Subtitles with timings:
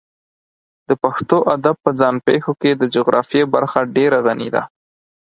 [0.87, 4.63] د پښتو ادب په ځان پېښو کې د جغرافیې برخه ډېره غني ده.